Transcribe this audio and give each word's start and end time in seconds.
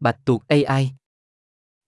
Bạch 0.00 0.24
tuộc 0.24 0.48
AI 0.48 0.90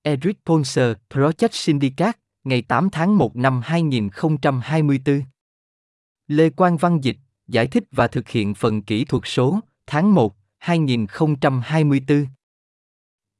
Eric 0.03 0.45
Ponser, 0.45 0.93
Project 1.11 1.49
Syndicate, 1.53 2.19
ngày 2.45 2.63
8 2.63 2.91
tháng 2.91 3.19
1 3.19 3.37
năm 3.37 3.61
2024 3.65 5.23
Lê 6.27 6.51
Quang 6.51 6.77
Văn 6.77 7.01
Dịch, 7.03 7.17
giải 7.49 7.67
thích 7.67 7.85
và 7.91 8.09
thực 8.09 8.29
hiện 8.29 8.55
phần 8.55 8.83
kỹ 8.83 9.05
thuật 9.05 9.23
số, 9.27 9.61
tháng 9.87 10.15
1, 10.15 10.37
2024 10.59 12.27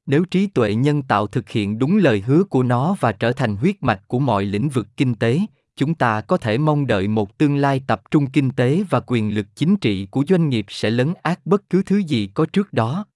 Nếu 0.07 0.25
trí 0.25 0.47
tuệ 0.47 0.75
nhân 0.75 1.03
tạo 1.03 1.27
thực 1.27 1.49
hiện 1.49 1.79
đúng 1.79 1.97
lời 1.97 2.21
hứa 2.21 2.45
của 2.45 2.63
nó 2.63 2.97
và 3.01 3.13
trở 3.13 3.33
thành 3.33 3.57
huyết 3.57 3.77
mạch 3.81 4.03
của 4.09 4.19
mọi 4.19 4.45
lĩnh 4.45 4.69
vực 4.69 4.87
kinh 4.97 5.15
tế, 5.15 5.41
chúng 5.77 5.95
ta 5.95 6.21
có 6.21 6.37
thể 6.37 6.59
mong 6.59 6.87
đợi 6.87 7.09
một 7.09 7.39
tương 7.39 7.57
lai 7.57 7.83
tập 7.87 8.03
trung 8.11 8.31
kinh 8.31 8.51
tế 8.51 8.85
và 8.91 9.01
quyền 9.01 9.35
lực 9.35 9.47
chính 9.55 9.77
trị 9.77 10.07
của 10.11 10.25
doanh 10.29 10.49
nghiệp 10.49 10.67
sẽ 10.69 10.91
lấn 10.91 11.15
át 11.23 11.47
bất 11.47 11.71
cứ 11.71 11.83
thứ 11.83 11.99
gì 11.99 12.29
có 12.35 12.47
trước 12.47 12.73
đó 12.73 13.07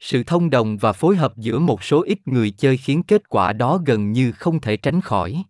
sự 0.00 0.22
thông 0.22 0.50
đồng 0.50 0.76
và 0.76 0.92
phối 0.92 1.16
hợp 1.16 1.36
giữa 1.36 1.58
một 1.58 1.84
số 1.84 2.02
ít 2.02 2.28
người 2.28 2.50
chơi 2.50 2.76
khiến 2.76 3.02
kết 3.02 3.28
quả 3.28 3.52
đó 3.52 3.80
gần 3.86 4.12
như 4.12 4.32
không 4.32 4.60
thể 4.60 4.76
tránh 4.76 5.00
khỏi 5.00 5.44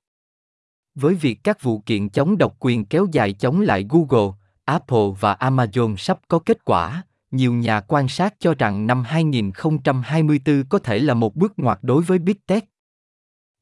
với 0.95 1.15
việc 1.15 1.39
các 1.45 1.63
vụ 1.63 1.79
kiện 1.79 2.09
chống 2.09 2.39
độc 2.39 2.57
quyền 2.59 2.85
kéo 2.85 3.07
dài 3.13 3.33
chống 3.33 3.61
lại 3.61 3.87
google 3.89 4.33
apple 4.65 5.07
và 5.21 5.35
amazon 5.35 5.97
sắp 5.97 6.21
có 6.29 6.39
kết 6.39 6.65
quả 6.65 7.03
nhiều 7.31 7.53
nhà 7.53 7.81
quan 7.81 8.09
sát 8.09 8.35
cho 8.39 8.55
rằng 8.55 8.87
năm 8.87 9.03
2024 9.05 10.65
có 10.69 10.79
thể 10.79 10.99
là 10.99 11.15
một 11.15 11.37
bước 11.37 11.53
ngoặt 11.57 11.79
đối 11.83 12.03
với 12.03 12.19
Big 12.19 12.37
Tech. 12.47 12.65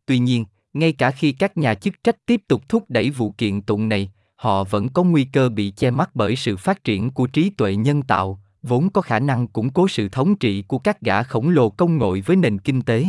Tuy 0.06 0.18
nhiên, 0.18 0.44
ngay 0.72 0.92
cả 0.92 1.10
khi 1.10 1.32
các 1.32 1.56
nhà 1.56 1.74
chức 1.74 1.94
trách 2.04 2.26
tiếp 2.26 2.40
tục 2.48 2.68
thúc 2.68 2.84
đẩy 2.88 3.10
vụ 3.10 3.34
kiện 3.38 3.62
tụng 3.62 3.88
này, 3.88 4.12
họ 4.36 4.64
vẫn 4.64 4.88
có 4.88 5.02
nguy 5.02 5.24
cơ 5.24 5.48
bị 5.48 5.70
che 5.70 5.90
mắt 5.90 6.10
bởi 6.14 6.36
sự 6.36 6.56
phát 6.56 6.84
triển 6.84 7.10
của 7.10 7.26
trí 7.26 7.50
tuệ 7.50 7.76
nhân 7.76 8.02
tạo, 8.02 8.40
vốn 8.64 8.90
có 8.90 9.00
khả 9.00 9.18
năng 9.18 9.46
củng 9.46 9.70
cố 9.70 9.88
sự 9.88 10.08
thống 10.08 10.36
trị 10.36 10.62
của 10.62 10.78
các 10.78 11.00
gã 11.00 11.22
khổng 11.22 11.48
lồ 11.48 11.70
công 11.70 11.98
nghệ 11.98 12.20
với 12.26 12.36
nền 12.36 12.58
kinh 12.58 12.82
tế. 12.82 13.06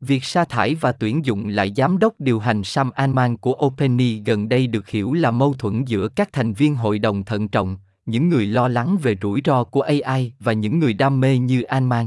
Việc 0.00 0.24
sa 0.24 0.44
thải 0.44 0.74
và 0.74 0.92
tuyển 0.92 1.24
dụng 1.24 1.48
lại 1.48 1.72
giám 1.76 1.98
đốc 1.98 2.20
điều 2.20 2.38
hành 2.38 2.64
Sam 2.64 2.90
Altman 2.90 3.36
của 3.36 3.52
OpenAI 3.66 4.22
gần 4.26 4.48
đây 4.48 4.66
được 4.66 4.88
hiểu 4.88 5.12
là 5.12 5.30
mâu 5.30 5.54
thuẫn 5.54 5.84
giữa 5.84 6.08
các 6.08 6.32
thành 6.32 6.52
viên 6.52 6.74
hội 6.74 6.98
đồng 6.98 7.24
thận 7.24 7.48
trọng, 7.48 7.76
những 8.06 8.28
người 8.28 8.46
lo 8.46 8.68
lắng 8.68 8.98
về 9.02 9.16
rủi 9.22 9.40
ro 9.44 9.64
của 9.64 9.80
AI 9.80 10.32
và 10.40 10.52
những 10.52 10.78
người 10.78 10.92
đam 10.92 11.20
mê 11.20 11.38
như 11.38 11.62
Altman. 11.62 12.06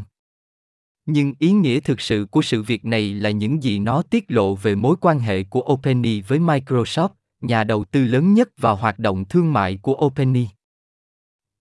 Nhưng 1.06 1.34
ý 1.40 1.52
nghĩa 1.52 1.80
thực 1.80 2.02
sự 2.02 2.28
của 2.32 2.42
sự 2.42 2.64
việc 2.64 2.86
này 2.86 3.14
là 3.14 3.30
những 3.30 3.64
gì 3.64 3.80
nó 3.80 4.02
tiết 4.02 4.26
lộ 4.28 4.56
về 4.56 4.76
mối 4.76 4.96
quan 5.02 5.20
hệ 5.20 5.44
của 5.44 5.62
OpenAI 5.74 6.22
với 6.28 6.40
Microsoft, 6.40 7.10
nhà 7.42 7.64
đầu 7.64 7.84
tư 7.84 8.06
lớn 8.06 8.34
nhất 8.34 8.50
và 8.58 8.72
hoạt 8.72 9.00
động 9.00 9.26
thương 9.26 9.54
mại 9.54 9.78
của 9.78 9.94
OpenAI. 10.06 10.50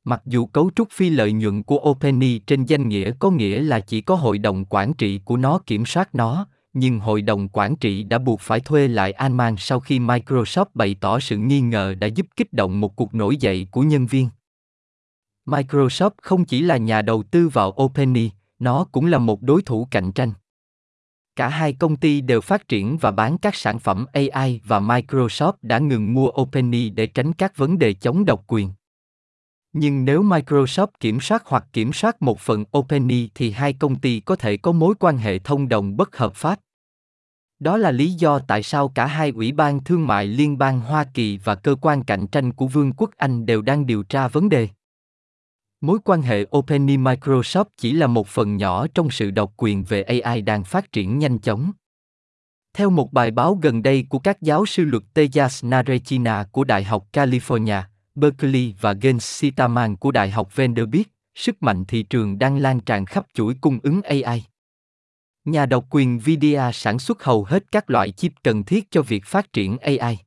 Mặc 0.04 0.22
dù 0.26 0.46
cấu 0.46 0.70
trúc 0.76 0.88
phi 0.90 1.10
lợi 1.10 1.32
nhuận 1.32 1.62
của 1.62 1.78
OpenAI 1.90 2.40
trên 2.46 2.64
danh 2.64 2.88
nghĩa 2.88 3.12
có 3.18 3.30
nghĩa 3.30 3.62
là 3.62 3.80
chỉ 3.80 4.00
có 4.00 4.14
hội 4.14 4.38
đồng 4.38 4.64
quản 4.64 4.94
trị 4.94 5.20
của 5.24 5.36
nó 5.36 5.58
kiểm 5.66 5.86
soát 5.86 6.14
nó, 6.14 6.46
nhưng 6.72 6.98
hội 6.98 7.22
đồng 7.22 7.48
quản 7.48 7.76
trị 7.76 8.02
đã 8.02 8.18
buộc 8.18 8.40
phải 8.40 8.60
thuê 8.60 8.88
lại 8.88 9.12
Alman 9.12 9.54
sau 9.58 9.80
khi 9.80 9.98
Microsoft 9.98 10.64
bày 10.74 10.96
tỏ 11.00 11.20
sự 11.20 11.36
nghi 11.36 11.60
ngờ 11.60 11.94
đã 11.94 12.06
giúp 12.06 12.26
kích 12.36 12.52
động 12.52 12.80
một 12.80 12.96
cuộc 12.96 13.14
nổi 13.14 13.36
dậy 13.36 13.68
của 13.70 13.82
nhân 13.82 14.06
viên. 14.06 14.28
Microsoft 15.46 16.10
không 16.22 16.44
chỉ 16.44 16.62
là 16.62 16.76
nhà 16.76 17.02
đầu 17.02 17.22
tư 17.22 17.48
vào 17.48 17.74
OpenAI, 17.82 18.30
nó 18.58 18.84
cũng 18.92 19.06
là 19.06 19.18
một 19.18 19.42
đối 19.42 19.62
thủ 19.62 19.88
cạnh 19.90 20.12
tranh. 20.12 20.32
Cả 21.36 21.48
hai 21.48 21.72
công 21.72 21.96
ty 21.96 22.20
đều 22.20 22.40
phát 22.40 22.68
triển 22.68 22.98
và 22.98 23.10
bán 23.10 23.38
các 23.38 23.54
sản 23.54 23.78
phẩm 23.78 24.06
AI 24.12 24.60
và 24.64 24.80
Microsoft 24.80 25.52
đã 25.62 25.78
ngừng 25.78 26.14
mua 26.14 26.28
OpenAI 26.40 26.90
để 26.90 27.06
tránh 27.06 27.32
các 27.32 27.56
vấn 27.56 27.78
đề 27.78 27.94
chống 27.94 28.24
độc 28.24 28.44
quyền. 28.46 28.70
Nhưng 29.72 30.04
nếu 30.04 30.22
Microsoft 30.22 30.86
kiểm 31.00 31.20
soát 31.20 31.42
hoặc 31.46 31.64
kiểm 31.72 31.92
soát 31.92 32.22
một 32.22 32.40
phần 32.40 32.64
OpenAI 32.78 33.30
thì 33.34 33.50
hai 33.50 33.72
công 33.72 33.98
ty 33.98 34.20
có 34.20 34.36
thể 34.36 34.56
có 34.56 34.72
mối 34.72 34.94
quan 35.00 35.18
hệ 35.18 35.38
thông 35.38 35.68
đồng 35.68 35.96
bất 35.96 36.16
hợp 36.16 36.34
pháp. 36.34 36.58
Đó 37.58 37.76
là 37.76 37.90
lý 37.90 38.10
do 38.10 38.38
tại 38.38 38.62
sao 38.62 38.88
cả 38.88 39.06
hai 39.06 39.30
ủy 39.30 39.52
ban 39.52 39.84
thương 39.84 40.06
mại 40.06 40.26
liên 40.26 40.58
bang 40.58 40.80
Hoa 40.80 41.04
Kỳ 41.14 41.38
và 41.44 41.54
cơ 41.54 41.76
quan 41.80 42.04
cạnh 42.04 42.26
tranh 42.26 42.52
của 42.52 42.66
Vương 42.66 42.92
quốc 42.92 43.10
Anh 43.16 43.46
đều 43.46 43.62
đang 43.62 43.86
điều 43.86 44.02
tra 44.02 44.28
vấn 44.28 44.48
đề. 44.48 44.68
Mối 45.80 45.98
quan 46.04 46.22
hệ 46.22 46.46
OpenAI 46.56 46.96
Microsoft 46.96 47.64
chỉ 47.76 47.92
là 47.92 48.06
một 48.06 48.28
phần 48.28 48.56
nhỏ 48.56 48.86
trong 48.94 49.10
sự 49.10 49.30
độc 49.30 49.52
quyền 49.56 49.84
về 49.84 50.02
AI 50.02 50.42
đang 50.42 50.64
phát 50.64 50.92
triển 50.92 51.18
nhanh 51.18 51.38
chóng. 51.38 51.72
Theo 52.74 52.90
một 52.90 53.12
bài 53.12 53.30
báo 53.30 53.58
gần 53.62 53.82
đây 53.82 54.06
của 54.08 54.18
các 54.18 54.42
giáo 54.42 54.66
sư 54.66 54.84
luật 54.84 55.02
Tejas 55.14 55.68
Narechina 55.68 56.44
của 56.52 56.64
Đại 56.64 56.84
học 56.84 57.06
California, 57.12 57.82
Berkeley 58.14 58.74
và 58.80 58.92
Gaines 58.92 59.24
Sitaman 59.24 59.96
của 59.96 60.10
Đại 60.10 60.30
học 60.30 60.56
Vanderbilt, 60.56 61.08
sức 61.34 61.62
mạnh 61.62 61.84
thị 61.84 62.02
trường 62.02 62.38
đang 62.38 62.58
lan 62.58 62.80
tràn 62.80 63.06
khắp 63.06 63.26
chuỗi 63.34 63.54
cung 63.60 63.78
ứng 63.82 64.02
AI. 64.02 64.44
Nhà 65.44 65.66
độc 65.66 65.86
quyền 65.90 66.16
Nvidia 66.16 66.62
sản 66.72 66.98
xuất 66.98 67.24
hầu 67.24 67.44
hết 67.44 67.72
các 67.72 67.90
loại 67.90 68.12
chip 68.12 68.32
cần 68.42 68.64
thiết 68.64 68.90
cho 68.90 69.02
việc 69.02 69.24
phát 69.24 69.52
triển 69.52 69.78
AI. 69.78 70.18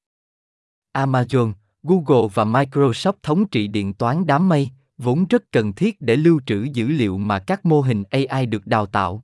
Amazon, 0.94 1.53
Google 1.84 2.28
và 2.34 2.45
Microsoft 2.45 3.13
thống 3.24 3.47
trị 3.47 3.68
điện 3.68 3.94
toán 3.94 4.25
đám 4.25 4.50
mây, 4.50 4.69
vốn 4.97 5.25
rất 5.25 5.51
cần 5.51 5.74
thiết 5.74 6.01
để 6.01 6.16
lưu 6.16 6.41
trữ 6.45 6.63
dữ 6.63 6.88
liệu 6.88 7.18
mà 7.18 7.40
các 7.40 7.66
mô 7.66 7.81
hình 7.81 8.03
AI 8.09 8.45
được 8.45 8.68
đào 8.68 8.85
tạo. 8.85 9.24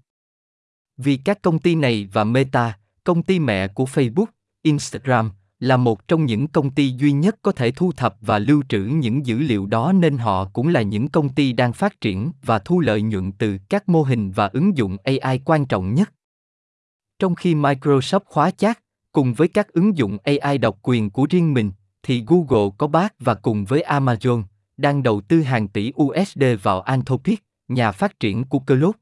Vì 0.98 1.18
các 1.18 1.42
công 1.42 1.60
ty 1.60 1.76
này 1.76 2.10
và 2.14 2.24
Meta, 2.24 2.78
công 3.04 3.24
ty 3.24 3.40
mẹ 3.40 3.68
của 3.68 3.86
Facebook, 3.86 4.26
Instagram, 4.62 5.32
là 5.62 5.78
một 5.78 6.08
trong 6.08 6.26
những 6.26 6.48
công 6.48 6.70
ty 6.70 6.94
duy 6.98 7.12
nhất 7.12 7.36
có 7.42 7.52
thể 7.52 7.72
thu 7.72 7.92
thập 7.92 8.16
và 8.22 8.40
lưu 8.40 8.64
trữ 8.70 8.80
những 8.80 9.26
dữ 9.26 9.40
liệu 9.40 9.66
đó 9.66 9.94
nên 9.94 10.18
họ 10.18 10.46
cũng 10.54 10.68
là 10.68 10.82
những 10.82 11.08
công 11.08 11.30
ty 11.30 11.54
đang 11.54 11.74
phát 11.74 12.02
triển 12.02 12.32
và 12.44 12.60
thu 12.60 12.80
lợi 12.80 13.02
nhuận 13.02 13.32
từ 13.32 13.58
các 13.70 13.90
mô 13.90 14.04
hình 14.04 14.32
và 14.32 14.48
ứng 14.48 14.78
dụng 14.78 14.98
AI 15.04 15.40
quan 15.46 15.66
trọng 15.66 15.94
nhất. 15.94 16.14
Trong 17.20 17.36
khi 17.36 17.56
Microsoft 17.56 18.20
khóa 18.26 18.52
chát, 18.52 18.80
cùng 19.12 19.34
với 19.34 19.48
các 19.48 19.68
ứng 19.68 19.98
dụng 19.98 20.18
AI 20.24 20.58
độc 20.58 20.80
quyền 20.82 21.10
của 21.10 21.28
riêng 21.30 21.54
mình, 21.54 21.72
thì 22.04 22.24
Google 22.28 22.70
có 22.78 22.88
bác 22.88 23.14
và 23.20 23.34
cùng 23.34 23.66
với 23.66 23.84
Amazon, 23.88 24.44
đang 24.78 25.04
đầu 25.04 25.22
tư 25.22 25.42
hàng 25.42 25.68
tỷ 25.68 25.92
USD 26.04 26.44
vào 26.64 26.82
Anthropic, 26.82 27.44
nhà 27.68 27.92
phát 27.92 28.20
triển 28.20 28.44
của 28.44 28.60
Claude. 28.60 29.01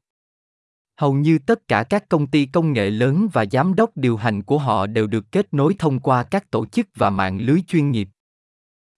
Hầu 1.00 1.14
như 1.14 1.38
tất 1.38 1.68
cả 1.68 1.82
các 1.82 2.08
công 2.08 2.26
ty 2.26 2.46
công 2.46 2.72
nghệ 2.72 2.90
lớn 2.90 3.28
và 3.32 3.44
giám 3.52 3.74
đốc 3.74 3.96
điều 3.96 4.16
hành 4.16 4.42
của 4.42 4.58
họ 4.58 4.86
đều 4.86 5.06
được 5.06 5.32
kết 5.32 5.54
nối 5.54 5.74
thông 5.78 6.00
qua 6.00 6.22
các 6.22 6.50
tổ 6.50 6.66
chức 6.66 6.86
và 6.96 7.10
mạng 7.10 7.38
lưới 7.40 7.60
chuyên 7.68 7.90
nghiệp. 7.90 8.08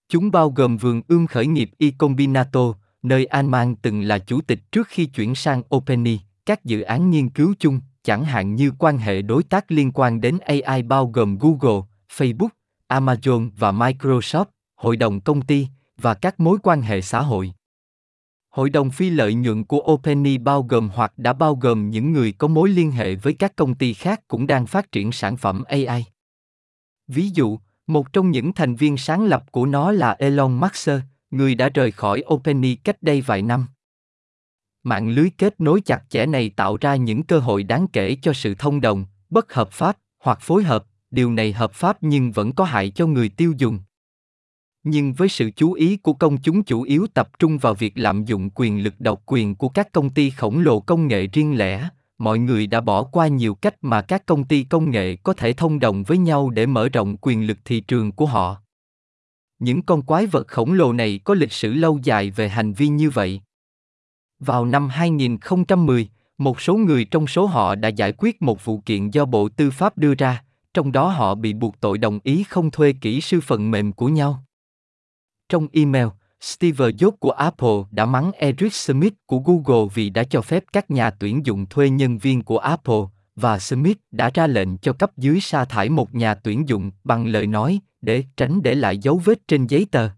Chúng 0.08 0.30
bao 0.30 0.50
gồm 0.50 0.76
vườn 0.76 1.02
ươm 1.08 1.26
khởi 1.26 1.46
nghiệp 1.46 1.70
eCombinato, 1.78 2.74
nơi 3.02 3.26
Anman 3.26 3.76
từng 3.76 4.02
là 4.02 4.18
chủ 4.18 4.40
tịch 4.40 4.72
trước 4.72 4.88
khi 4.88 5.06
chuyển 5.06 5.34
sang 5.34 5.62
OpenAI, 5.76 6.20
các 6.46 6.64
dự 6.64 6.80
án 6.80 7.10
nghiên 7.10 7.28
cứu 7.28 7.54
chung, 7.58 7.80
chẳng 8.02 8.24
hạn 8.24 8.54
như 8.54 8.72
quan 8.78 8.98
hệ 8.98 9.22
đối 9.22 9.42
tác 9.42 9.70
liên 9.70 9.92
quan 9.92 10.20
đến 10.20 10.38
AI 10.38 10.82
bao 10.82 11.06
gồm 11.06 11.38
Google, 11.40 11.80
Facebook, 12.16 12.48
Amazon 12.88 13.50
và 13.56 13.72
Microsoft, 13.72 14.44
hội 14.74 14.96
đồng 14.96 15.20
công 15.20 15.42
ty 15.42 15.66
và 15.98 16.14
các 16.14 16.40
mối 16.40 16.58
quan 16.62 16.82
hệ 16.82 17.00
xã 17.00 17.20
hội. 17.20 17.52
Hội 18.52 18.70
đồng 18.70 18.90
phi 18.90 19.10
lợi 19.10 19.34
nhuận 19.34 19.64
của 19.64 19.78
OpenAI 19.92 20.38
bao 20.38 20.62
gồm 20.62 20.90
hoặc 20.94 21.12
đã 21.16 21.32
bao 21.32 21.54
gồm 21.54 21.90
những 21.90 22.12
người 22.12 22.32
có 22.32 22.48
mối 22.48 22.68
liên 22.68 22.90
hệ 22.90 23.14
với 23.14 23.32
các 23.32 23.56
công 23.56 23.74
ty 23.74 23.94
khác 23.94 24.28
cũng 24.28 24.46
đang 24.46 24.66
phát 24.66 24.92
triển 24.92 25.12
sản 25.12 25.36
phẩm 25.36 25.64
AI. 25.64 26.04
Ví 27.08 27.28
dụ, 27.28 27.58
một 27.86 28.12
trong 28.12 28.30
những 28.30 28.52
thành 28.52 28.74
viên 28.74 28.96
sáng 28.96 29.24
lập 29.24 29.52
của 29.52 29.66
nó 29.66 29.92
là 29.92 30.16
Elon 30.18 30.60
Musk, 30.60 30.90
người 31.30 31.54
đã 31.54 31.68
rời 31.68 31.90
khỏi 31.90 32.24
OpenAI 32.34 32.76
cách 32.84 33.02
đây 33.02 33.20
vài 33.20 33.42
năm. 33.42 33.66
Mạng 34.82 35.08
lưới 35.08 35.30
kết 35.38 35.60
nối 35.60 35.80
chặt 35.80 36.02
chẽ 36.08 36.26
này 36.26 36.50
tạo 36.56 36.76
ra 36.80 36.96
những 36.96 37.22
cơ 37.22 37.38
hội 37.38 37.62
đáng 37.62 37.86
kể 37.92 38.16
cho 38.22 38.32
sự 38.32 38.54
thông 38.54 38.80
đồng, 38.80 39.04
bất 39.30 39.52
hợp 39.52 39.72
pháp 39.72 39.96
hoặc 40.18 40.38
phối 40.40 40.62
hợp, 40.62 40.84
điều 41.10 41.32
này 41.32 41.52
hợp 41.52 41.72
pháp 41.72 41.98
nhưng 42.00 42.32
vẫn 42.32 42.52
có 42.52 42.64
hại 42.64 42.90
cho 42.90 43.06
người 43.06 43.28
tiêu 43.28 43.54
dùng 43.58 43.78
nhưng 44.84 45.12
với 45.12 45.28
sự 45.28 45.50
chú 45.56 45.72
ý 45.72 45.96
của 45.96 46.12
công 46.12 46.36
chúng 46.36 46.62
chủ 46.62 46.82
yếu 46.82 47.06
tập 47.14 47.38
trung 47.38 47.58
vào 47.58 47.74
việc 47.74 47.92
lạm 47.96 48.24
dụng 48.24 48.50
quyền 48.54 48.82
lực 48.82 48.94
độc 48.98 49.22
quyền 49.26 49.54
của 49.54 49.68
các 49.68 49.92
công 49.92 50.10
ty 50.10 50.30
khổng 50.30 50.58
lồ 50.58 50.80
công 50.80 51.06
nghệ 51.06 51.26
riêng 51.26 51.58
lẻ 51.58 51.88
mọi 52.18 52.38
người 52.38 52.66
đã 52.66 52.80
bỏ 52.80 53.02
qua 53.02 53.26
nhiều 53.26 53.54
cách 53.54 53.74
mà 53.80 54.02
các 54.02 54.26
công 54.26 54.44
ty 54.44 54.64
công 54.64 54.90
nghệ 54.90 55.16
có 55.16 55.32
thể 55.32 55.52
thông 55.52 55.78
đồng 55.78 56.02
với 56.02 56.18
nhau 56.18 56.50
để 56.50 56.66
mở 56.66 56.88
rộng 56.88 57.16
quyền 57.20 57.46
lực 57.46 57.58
thị 57.64 57.80
trường 57.80 58.12
của 58.12 58.26
họ 58.26 58.62
những 59.62 59.82
con 59.82 60.02
quái 60.02 60.26
vật 60.26 60.48
khổng 60.48 60.72
lồ 60.72 60.92
này 60.92 61.20
có 61.24 61.34
lịch 61.34 61.52
sử 61.52 61.72
lâu 61.72 61.98
dài 62.02 62.30
về 62.30 62.48
hành 62.48 62.72
vi 62.72 62.88
như 62.88 63.10
vậy. 63.10 63.40
Vào 64.40 64.66
năm 64.66 64.88
2010, 64.88 66.08
một 66.38 66.60
số 66.60 66.74
người 66.74 67.04
trong 67.04 67.26
số 67.26 67.46
họ 67.46 67.74
đã 67.74 67.88
giải 67.88 68.12
quyết 68.18 68.42
một 68.42 68.64
vụ 68.64 68.78
kiện 68.78 69.10
do 69.10 69.24
Bộ 69.24 69.48
Tư 69.48 69.70
pháp 69.70 69.98
đưa 69.98 70.14
ra, 70.14 70.44
trong 70.74 70.92
đó 70.92 71.08
họ 71.08 71.34
bị 71.34 71.54
buộc 71.54 71.80
tội 71.80 71.98
đồng 71.98 72.18
ý 72.22 72.44
không 72.48 72.70
thuê 72.70 72.94
kỹ 73.00 73.20
sư 73.20 73.40
phần 73.40 73.70
mềm 73.70 73.92
của 73.92 74.08
nhau. 74.08 74.44
Trong 75.52 75.68
email, 75.72 76.06
Steve 76.40 76.86
Jobs 76.86 77.16
của 77.20 77.30
Apple 77.30 77.76
đã 77.90 78.06
mắng 78.06 78.32
Eric 78.32 78.74
Smith 78.74 79.14
của 79.26 79.38
Google 79.38 79.88
vì 79.94 80.10
đã 80.10 80.24
cho 80.24 80.42
phép 80.42 80.64
các 80.72 80.90
nhà 80.90 81.10
tuyển 81.10 81.46
dụng 81.46 81.66
thuê 81.66 81.90
nhân 81.90 82.18
viên 82.18 82.42
của 82.42 82.58
Apple, 82.58 83.00
và 83.36 83.58
Smith 83.58 83.98
đã 84.10 84.30
ra 84.34 84.46
lệnh 84.46 84.78
cho 84.78 84.92
cấp 84.92 85.10
dưới 85.16 85.40
sa 85.40 85.64
thải 85.64 85.88
một 85.88 86.14
nhà 86.14 86.34
tuyển 86.34 86.68
dụng 86.68 86.90
bằng 87.04 87.26
lời 87.26 87.46
nói 87.46 87.80
để 88.00 88.24
tránh 88.36 88.62
để 88.62 88.74
lại 88.74 88.98
dấu 88.98 89.20
vết 89.24 89.48
trên 89.48 89.66
giấy 89.66 89.86
tờ. 89.90 90.08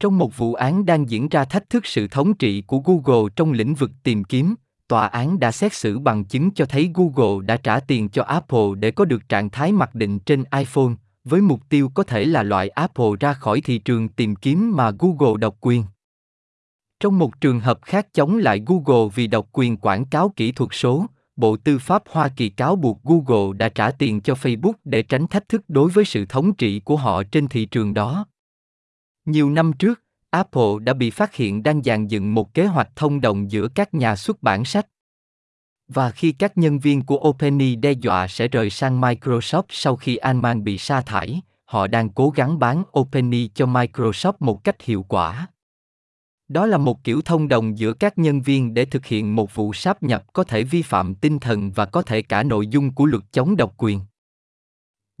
Trong 0.00 0.18
một 0.18 0.36
vụ 0.36 0.54
án 0.54 0.86
đang 0.86 1.10
diễn 1.10 1.28
ra 1.28 1.44
thách 1.44 1.70
thức 1.70 1.86
sự 1.86 2.08
thống 2.08 2.34
trị 2.34 2.62
của 2.66 2.78
Google 2.78 3.30
trong 3.36 3.52
lĩnh 3.52 3.74
vực 3.74 3.90
tìm 4.02 4.24
kiếm, 4.24 4.54
tòa 4.88 5.06
án 5.06 5.40
đã 5.40 5.52
xét 5.52 5.74
xử 5.74 5.98
bằng 5.98 6.24
chứng 6.24 6.50
cho 6.50 6.64
thấy 6.64 6.90
Google 6.94 7.46
đã 7.46 7.56
trả 7.56 7.80
tiền 7.80 8.08
cho 8.08 8.22
Apple 8.22 8.68
để 8.78 8.90
có 8.90 9.04
được 9.04 9.28
trạng 9.28 9.50
thái 9.50 9.72
mặc 9.72 9.94
định 9.94 10.18
trên 10.18 10.44
iPhone, 10.58 10.92
với 11.24 11.40
mục 11.40 11.68
tiêu 11.68 11.90
có 11.94 12.02
thể 12.02 12.24
là 12.24 12.42
loại 12.42 12.68
Apple 12.68 13.10
ra 13.20 13.32
khỏi 13.32 13.60
thị 13.60 13.78
trường 13.78 14.08
tìm 14.08 14.36
kiếm 14.36 14.76
mà 14.76 14.90
Google 14.98 15.38
độc 15.40 15.56
quyền. 15.60 15.84
Trong 17.00 17.18
một 17.18 17.40
trường 17.40 17.60
hợp 17.60 17.78
khác 17.82 18.06
chống 18.14 18.36
lại 18.36 18.62
Google 18.66 19.08
vì 19.14 19.26
độc 19.26 19.48
quyền 19.52 19.76
quảng 19.76 20.04
cáo 20.04 20.32
kỹ 20.36 20.52
thuật 20.52 20.70
số, 20.72 21.06
Bộ 21.36 21.56
Tư 21.56 21.78
pháp 21.78 22.02
Hoa 22.10 22.28
Kỳ 22.36 22.48
cáo 22.48 22.76
buộc 22.76 23.00
Google 23.02 23.56
đã 23.58 23.68
trả 23.68 23.90
tiền 23.90 24.20
cho 24.20 24.34
Facebook 24.34 24.72
để 24.84 25.02
tránh 25.02 25.26
thách 25.26 25.48
thức 25.48 25.62
đối 25.68 25.90
với 25.90 26.04
sự 26.04 26.26
thống 26.28 26.54
trị 26.54 26.80
của 26.80 26.96
họ 26.96 27.22
trên 27.22 27.48
thị 27.48 27.64
trường 27.64 27.94
đó. 27.94 28.26
Nhiều 29.24 29.50
năm 29.50 29.72
trước, 29.72 30.02
Apple 30.30 30.72
đã 30.80 30.94
bị 30.94 31.10
phát 31.10 31.34
hiện 31.34 31.62
đang 31.62 31.82
dàn 31.82 32.06
dựng 32.06 32.34
một 32.34 32.54
kế 32.54 32.66
hoạch 32.66 32.88
thông 32.96 33.20
đồng 33.20 33.50
giữa 33.50 33.68
các 33.68 33.94
nhà 33.94 34.16
xuất 34.16 34.42
bản 34.42 34.64
sách. 34.64 34.86
Và 35.94 36.10
khi 36.10 36.32
các 36.32 36.58
nhân 36.58 36.78
viên 36.78 37.02
của 37.02 37.16
OpenAI 37.28 37.76
đe 37.76 37.92
dọa 37.92 38.28
sẽ 38.28 38.48
rời 38.48 38.70
sang 38.70 39.00
Microsoft 39.00 39.62
sau 39.68 39.96
khi 39.96 40.16
Altman 40.16 40.64
bị 40.64 40.78
sa 40.78 41.00
thải, 41.00 41.40
họ 41.64 41.86
đang 41.86 42.08
cố 42.08 42.30
gắng 42.30 42.58
bán 42.58 42.82
OpenAI 42.98 43.50
cho 43.54 43.66
Microsoft 43.66 44.32
một 44.40 44.64
cách 44.64 44.82
hiệu 44.82 45.04
quả. 45.08 45.46
Đó 46.48 46.66
là 46.66 46.78
một 46.78 47.04
kiểu 47.04 47.20
thông 47.24 47.48
đồng 47.48 47.78
giữa 47.78 47.92
các 47.92 48.18
nhân 48.18 48.42
viên 48.42 48.74
để 48.74 48.84
thực 48.84 49.06
hiện 49.06 49.36
một 49.36 49.54
vụ 49.54 49.72
sáp 49.72 50.02
nhập 50.02 50.24
có 50.32 50.44
thể 50.44 50.62
vi 50.62 50.82
phạm 50.82 51.14
tinh 51.14 51.38
thần 51.38 51.70
và 51.70 51.86
có 51.86 52.02
thể 52.02 52.22
cả 52.22 52.42
nội 52.42 52.66
dung 52.66 52.94
của 52.94 53.06
luật 53.06 53.22
chống 53.32 53.56
độc 53.56 53.74
quyền. 53.76 54.00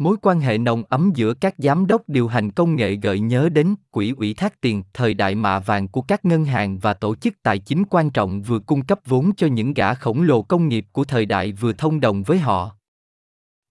Mối 0.00 0.16
quan 0.22 0.40
hệ 0.40 0.58
nồng 0.58 0.82
ấm 0.88 1.12
giữa 1.14 1.34
các 1.34 1.54
giám 1.58 1.86
đốc 1.86 2.08
điều 2.08 2.28
hành 2.28 2.50
công 2.50 2.76
nghệ 2.76 2.94
gợi 2.94 3.20
nhớ 3.20 3.48
đến 3.48 3.74
quỹ 3.90 4.14
ủy 4.16 4.34
thác 4.34 4.60
tiền 4.60 4.82
thời 4.94 5.14
đại 5.14 5.34
mạ 5.34 5.58
vàng 5.58 5.88
của 5.88 6.02
các 6.02 6.24
ngân 6.24 6.44
hàng 6.44 6.78
và 6.78 6.94
tổ 6.94 7.14
chức 7.14 7.34
tài 7.42 7.58
chính 7.58 7.84
quan 7.90 8.10
trọng 8.10 8.42
vừa 8.42 8.58
cung 8.58 8.82
cấp 8.82 9.00
vốn 9.06 9.30
cho 9.36 9.46
những 9.46 9.74
gã 9.74 9.94
khổng 9.94 10.22
lồ 10.22 10.42
công 10.42 10.68
nghiệp 10.68 10.86
của 10.92 11.04
thời 11.04 11.26
đại 11.26 11.52
vừa 11.52 11.72
thông 11.72 12.00
đồng 12.00 12.22
với 12.22 12.38
họ. 12.38 12.76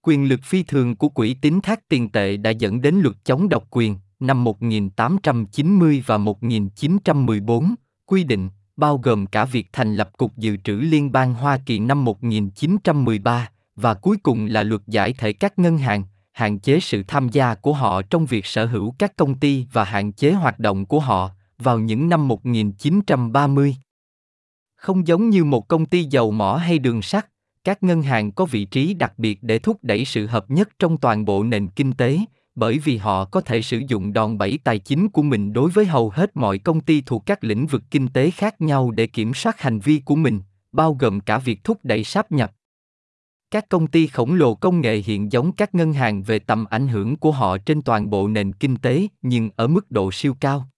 Quyền 0.02 0.30
lực 0.30 0.40
phi 0.44 0.64
thường 0.64 0.96
của 0.96 1.10
quỹ 1.10 1.34
tín 1.34 1.60
thác 1.64 1.90
tiền 1.90 2.10
tệ 2.10 2.38
đã 2.38 2.50
dẫn 2.50 2.82
đến 2.82 2.96
luật 2.96 3.16
chống 3.26 3.50
độc 3.50 3.64
quyền 3.70 3.98
năm 4.20 4.44
1890 4.44 6.04
và 6.06 6.18
1914, 6.18 7.76
quy 8.06 8.24
định, 8.24 8.50
bao 8.78 8.98
gồm 8.98 9.26
cả 9.26 9.46
việc 9.46 9.68
thành 9.74 9.96
lập 9.96 10.10
Cục 10.18 10.38
Dự 10.38 10.58
trữ 10.58 10.74
Liên 10.74 11.12
bang 11.12 11.34
Hoa 11.34 11.60
Kỳ 11.66 11.80
năm 11.80 12.06
1913, 12.06 13.50
và 13.76 13.94
cuối 13.94 14.18
cùng 14.24 14.46
là 14.46 14.64
luật 14.64 14.82
giải 14.88 15.14
thể 15.14 15.34
các 15.34 15.60
ngân 15.60 15.78
hàng, 15.78 16.04
hạn 16.40 16.60
chế 16.60 16.80
sự 16.80 17.04
tham 17.08 17.30
gia 17.30 17.56
của 17.56 17.74
họ 17.74 18.02
trong 18.02 18.26
việc 18.26 18.46
sở 18.46 18.66
hữu 18.66 18.96
các 19.00 19.16
công 19.16 19.36
ty 19.36 19.66
và 19.74 19.84
hạn 19.84 20.12
chế 20.12 20.32
hoạt 20.32 20.60
động 20.60 20.86
của 20.86 21.00
họ 21.00 21.32
vào 21.58 21.80
những 21.80 22.10
năm 22.10 22.28
1930. 22.28 23.76
Không 24.76 25.08
giống 25.08 25.30
như 25.30 25.44
một 25.44 25.68
công 25.68 25.86
ty 25.86 26.04
dầu 26.04 26.32
mỏ 26.32 26.56
hay 26.56 26.80
đường 26.80 27.02
sắt, 27.02 27.28
các 27.64 27.84
ngân 27.84 28.02
hàng 28.02 28.32
có 28.32 28.46
vị 28.46 28.66
trí 28.66 28.94
đặc 28.94 29.14
biệt 29.18 29.44
để 29.44 29.60
thúc 29.60 29.78
đẩy 29.82 30.06
sự 30.06 30.26
hợp 30.26 30.52
nhất 30.52 30.70
trong 30.80 30.98
toàn 30.98 31.26
bộ 31.26 31.44
nền 31.44 31.68
kinh 31.68 31.94
tế, 31.94 32.20
bởi 32.56 32.80
vì 32.80 32.98
họ 32.98 33.26
có 33.26 33.42
thể 33.42 33.62
sử 33.62 33.82
dụng 33.88 34.14
đòn 34.14 34.38
bẩy 34.38 34.60
tài 34.64 34.80
chính 34.80 35.10
của 35.10 35.22
mình 35.22 35.54
đối 35.54 35.70
với 35.70 35.86
hầu 35.86 36.10
hết 36.10 36.32
mọi 36.34 36.58
công 36.58 36.82
ty 36.82 37.02
thuộc 37.02 37.26
các 37.26 37.44
lĩnh 37.44 37.68
vực 37.68 37.82
kinh 37.92 38.08
tế 38.08 38.32
khác 38.32 38.62
nhau 38.62 38.92
để 38.92 39.08
kiểm 39.08 39.34
soát 39.34 39.62
hành 39.62 39.80
vi 39.80 40.02
của 40.06 40.16
mình, 40.16 40.42
bao 40.72 40.94
gồm 41.00 41.20
cả 41.20 41.38
việc 41.38 41.64
thúc 41.64 41.80
đẩy 41.84 42.04
sáp 42.04 42.32
nhập. 42.32 42.52
Các 43.52 43.70
công 43.70 43.88
ty 43.88 44.08
khổng 44.08 44.34
lồ 44.34 44.56
công 44.56 44.82
nghệ 44.82 44.98
hiện 44.98 45.32
giống 45.32 45.52
các 45.52 45.76
ngân 45.76 45.94
hàng 45.94 46.24
về 46.24 46.40
tầm 46.40 46.66
ảnh 46.66 46.88
hưởng 46.88 47.16
của 47.16 47.32
họ 47.32 47.58
trên 47.58 47.82
toàn 47.82 48.10
bộ 48.10 48.28
nền 48.28 48.54
kinh 48.54 48.76
tế, 48.76 49.08
nhưng 49.22 49.50
ở 49.56 49.68
mức 49.68 49.92
độ 49.92 50.12
siêu 50.12 50.36
cao. 50.40 50.70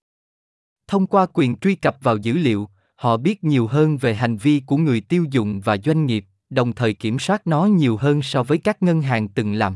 Thông 0.87 1.07
qua 1.07 1.25
quyền 1.33 1.55
truy 1.55 1.75
cập 1.75 1.97
vào 2.01 2.17
dữ 2.17 2.33
liệu, 2.33 2.69
họ 2.95 3.17
biết 3.17 3.43
nhiều 3.43 3.67
hơn 3.67 3.97
về 3.97 4.15
hành 4.15 4.37
vi 4.37 4.61
của 4.65 4.77
người 4.77 5.01
tiêu 5.01 5.25
dùng 5.31 5.61
và 5.61 5.77
doanh 5.85 6.05
nghiệp, 6.05 6.25
đồng 6.49 6.73
thời 6.73 6.93
kiểm 6.93 7.19
soát 7.19 7.47
nó 7.47 7.65
nhiều 7.65 7.97
hơn 7.97 8.21
so 8.21 8.43
với 8.43 8.57
các 8.57 8.83
ngân 8.83 9.01
hàng 9.01 9.27
từng 9.27 9.53
làm. 9.53 9.75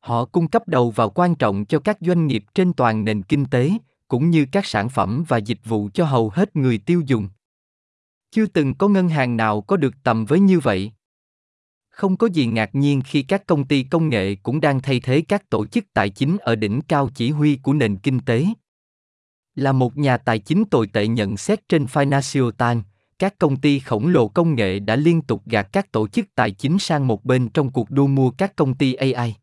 Họ 0.00 0.24
cung 0.24 0.48
cấp 0.48 0.68
đầu 0.68 0.90
vào 0.90 1.10
quan 1.10 1.34
trọng 1.34 1.64
cho 1.64 1.78
các 1.78 1.98
doanh 2.00 2.26
nghiệp 2.26 2.44
trên 2.54 2.72
toàn 2.72 3.04
nền 3.04 3.22
kinh 3.22 3.44
tế, 3.44 3.72
cũng 4.08 4.30
như 4.30 4.46
các 4.52 4.66
sản 4.66 4.88
phẩm 4.88 5.24
và 5.28 5.38
dịch 5.38 5.60
vụ 5.64 5.88
cho 5.94 6.04
hầu 6.04 6.30
hết 6.30 6.56
người 6.56 6.78
tiêu 6.78 7.02
dùng. 7.06 7.28
Chưa 8.30 8.46
từng 8.46 8.74
có 8.74 8.88
ngân 8.88 9.08
hàng 9.08 9.36
nào 9.36 9.60
có 9.60 9.76
được 9.76 9.94
tầm 10.02 10.24
với 10.24 10.40
như 10.40 10.60
vậy. 10.60 10.92
Không 11.94 12.16
có 12.16 12.26
gì 12.26 12.46
ngạc 12.46 12.74
nhiên 12.74 13.02
khi 13.04 13.22
các 13.22 13.46
công 13.46 13.64
ty 13.64 13.82
công 13.82 14.08
nghệ 14.08 14.34
cũng 14.34 14.60
đang 14.60 14.80
thay 14.80 15.00
thế 15.00 15.20
các 15.20 15.50
tổ 15.50 15.66
chức 15.66 15.84
tài 15.94 16.10
chính 16.10 16.36
ở 16.38 16.54
đỉnh 16.54 16.80
cao 16.80 17.08
chỉ 17.14 17.30
huy 17.30 17.56
của 17.56 17.72
nền 17.72 17.96
kinh 17.96 18.20
tế. 18.20 18.46
Là 19.54 19.72
một 19.72 19.96
nhà 19.96 20.16
tài 20.16 20.38
chính 20.38 20.64
tồi 20.64 20.86
tệ 20.86 21.06
nhận 21.06 21.36
xét 21.36 21.68
trên 21.68 21.84
Financial 21.84 22.50
Times, 22.50 22.84
các 23.18 23.38
công 23.38 23.56
ty 23.56 23.78
khổng 23.78 24.06
lồ 24.06 24.28
công 24.28 24.54
nghệ 24.54 24.78
đã 24.78 24.96
liên 24.96 25.22
tục 25.22 25.42
gạt 25.46 25.68
các 25.72 25.92
tổ 25.92 26.08
chức 26.08 26.26
tài 26.34 26.50
chính 26.50 26.78
sang 26.78 27.06
một 27.06 27.24
bên 27.24 27.48
trong 27.48 27.70
cuộc 27.70 27.90
đua 27.90 28.06
mua 28.06 28.30
các 28.30 28.56
công 28.56 28.74
ty 28.74 28.94
AI. 28.94 29.34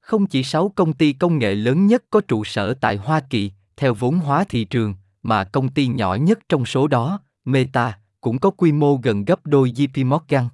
Không 0.00 0.26
chỉ 0.26 0.42
6 0.42 0.68
công 0.68 0.92
ty 0.92 1.12
công 1.12 1.38
nghệ 1.38 1.54
lớn 1.54 1.86
nhất 1.86 2.04
có 2.10 2.20
trụ 2.20 2.44
sở 2.44 2.74
tại 2.74 2.96
Hoa 2.96 3.20
Kỳ, 3.20 3.52
theo 3.76 3.94
vốn 3.94 4.18
hóa 4.18 4.44
thị 4.48 4.64
trường, 4.64 4.94
mà 5.22 5.44
công 5.44 5.68
ty 5.68 5.86
nhỏ 5.86 6.14
nhất 6.14 6.38
trong 6.48 6.66
số 6.66 6.88
đó, 6.88 7.20
Meta, 7.44 7.98
cũng 8.20 8.38
có 8.38 8.50
quy 8.50 8.72
mô 8.72 8.96
gần 8.96 9.24
gấp 9.24 9.46
đôi 9.46 9.70
JP 9.70 10.06
Morgan. 10.06 10.48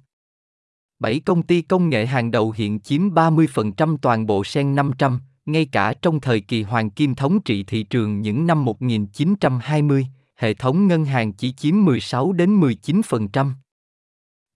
7 0.99 1.19
công 1.19 1.43
ty 1.43 1.61
công 1.61 1.89
nghệ 1.89 2.05
hàng 2.05 2.31
đầu 2.31 2.53
hiện 2.57 2.79
chiếm 2.79 3.09
30% 3.09 3.97
toàn 4.01 4.25
bộ 4.25 4.43
Sen 4.43 4.75
500, 4.75 5.19
ngay 5.45 5.65
cả 5.65 5.93
trong 6.01 6.19
thời 6.19 6.41
kỳ 6.41 6.63
hoàng 6.63 6.89
kim 6.89 7.15
thống 7.15 7.41
trị 7.41 7.63
thị 7.63 7.83
trường 7.83 8.21
những 8.21 8.47
năm 8.47 8.65
1920, 8.65 10.07
hệ 10.35 10.53
thống 10.53 10.87
ngân 10.87 11.05
hàng 11.05 11.33
chỉ 11.33 11.51
chiếm 11.51 11.85
16 11.85 12.31
đến 12.31 12.59
19%. 12.59 13.51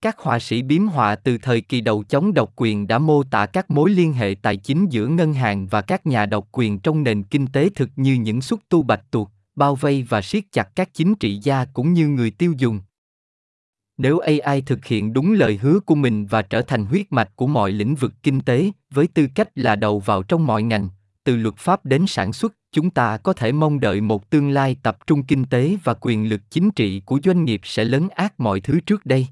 Các 0.02 0.20
họa 0.20 0.40
sĩ 0.40 0.62
biếm 0.62 0.88
họa 0.88 1.16
từ 1.16 1.38
thời 1.38 1.62
kỳ 1.62 1.82
đầu 1.82 2.04
chống 2.04 2.34
độc 2.34 2.54
quyền 2.56 2.88
đã 2.88 3.00
mô 3.00 3.24
tả 3.24 3.46
các 3.46 3.72
mối 3.72 3.90
liên 3.90 4.14
hệ 4.14 4.36
tài 4.42 4.58
chính 4.58 4.86
giữa 4.90 5.08
ngân 5.08 5.34
hàng 5.34 5.68
và 5.68 5.82
các 5.82 6.06
nhà 6.06 6.26
độc 6.26 6.48
quyền 6.52 6.80
trong 6.80 7.04
nền 7.04 7.24
kinh 7.24 7.48
tế 7.48 7.70
thực 7.76 7.90
như 7.96 8.14
những 8.14 8.42
xúc 8.42 8.60
tu 8.70 8.84
bạch 8.84 9.12
tuộc, 9.12 9.32
bao 9.56 9.76
vây 9.76 10.06
và 10.10 10.22
siết 10.22 10.44
chặt 10.52 10.76
các 10.76 10.94
chính 10.94 11.16
trị 11.16 11.40
gia 11.44 11.66
cũng 11.66 11.94
như 11.94 12.08
người 12.08 12.32
tiêu 12.32 12.54
dùng. 12.58 12.80
Nếu 14.02 14.20
AI 14.20 14.62
thực 14.62 14.86
hiện 14.86 15.14
đúng 15.14 15.34
lời 15.34 15.60
hứa 15.62 15.80
của 15.80 15.96
mình 15.96 16.26
và 16.26 16.42
trở 16.42 16.62
thành 16.62 16.86
huyết 16.86 17.12
mạch 17.12 17.36
của 17.36 17.48
mọi 17.48 17.72
lĩnh 17.72 17.96
vực 17.96 18.14
kinh 18.24 18.42
tế, 18.42 18.72
với 18.94 19.08
tư 19.08 19.28
cách 19.36 19.50
là 19.56 19.76
đầu 19.76 20.00
vào 20.00 20.24
trong 20.24 20.48
mọi 20.48 20.64
ngành, 20.64 20.90
từ 21.24 21.36
luật 21.36 21.56
pháp 21.58 21.86
đến 21.86 22.08
sản 22.08 22.34
xuất, 22.34 22.54
chúng 22.72 22.90
ta 22.90 23.18
có 23.18 23.34
thể 23.34 23.52
mong 23.52 23.80
đợi 23.80 24.02
một 24.02 24.30
tương 24.30 24.50
lai 24.50 24.76
tập 24.84 24.98
trung 25.08 25.24
kinh 25.24 25.46
tế 25.46 25.78
và 25.84 25.94
quyền 26.02 26.30
lực 26.30 26.42
chính 26.50 26.72
trị 26.72 27.02
của 27.06 27.20
doanh 27.24 27.46
nghiệp 27.46 27.62
sẽ 27.64 27.84
lấn 27.84 28.08
át 28.16 28.40
mọi 28.40 28.60
thứ 28.60 28.80
trước 28.80 29.06
đây. 29.06 29.28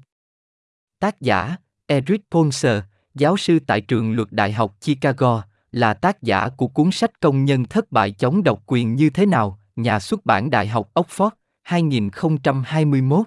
Tác 1.00 1.20
giả, 1.20 1.56
Eric 1.86 2.20
Ponser, 2.30 2.82
giáo 3.14 3.36
sư 3.36 3.58
tại 3.66 3.80
trường 3.80 4.12
luật 4.12 4.28
Đại 4.32 4.52
học 4.52 4.76
Chicago, 4.80 5.42
là 5.72 5.94
tác 5.94 6.22
giả 6.22 6.48
của 6.48 6.66
cuốn 6.66 6.90
sách 6.90 7.20
Công 7.20 7.44
nhân 7.44 7.64
thất 7.64 7.92
bại 7.92 8.10
chống 8.10 8.42
độc 8.42 8.62
quyền 8.66 8.94
như 8.94 9.10
thế 9.10 9.26
nào, 9.26 9.58
nhà 9.76 10.00
xuất 10.00 10.26
bản 10.26 10.50
Đại 10.50 10.66
học 10.66 10.90
Oxford, 10.94 11.30
2021. 11.62 13.26